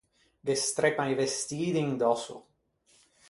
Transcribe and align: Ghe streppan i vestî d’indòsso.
Ghe 0.45 0.55
streppan 0.65 1.11
i 1.13 1.15
vestî 1.19 1.61
d’indòsso. 1.73 2.37